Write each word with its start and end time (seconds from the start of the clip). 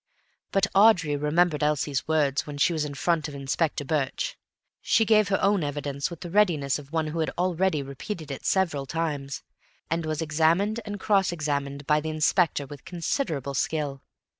But 0.51 0.65
Audrey 0.73 1.15
remembered 1.15 1.61
Elsie's 1.61 2.07
words 2.07 2.47
when 2.47 2.57
she 2.57 2.73
was 2.73 2.85
in 2.85 2.95
front 2.95 3.27
of 3.27 3.35
Inspector 3.35 3.85
Birch. 3.85 4.35
She 4.81 5.05
gave 5.05 5.27
her 5.27 5.39
own 5.43 5.63
evidence 5.63 6.09
with 6.09 6.21
the 6.21 6.31
readiness 6.31 6.79
of 6.79 6.91
one 6.91 7.05
who 7.09 7.19
had 7.19 7.29
already 7.37 7.83
repeated 7.83 8.31
it 8.31 8.43
several 8.43 8.87
times, 8.87 9.43
and 9.91 10.03
was 10.03 10.19
examined 10.19 10.79
and 10.85 10.99
cross 10.99 11.31
examined 11.31 11.85
by 11.85 11.99
the 12.01 12.09
Inspector 12.09 12.65
with 12.65 12.83
considerable 12.83 13.53
skill. 13.53 14.01